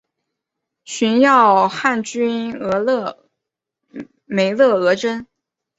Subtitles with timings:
[0.83, 2.57] 寻擢汉军
[4.25, 5.27] 梅勒额真。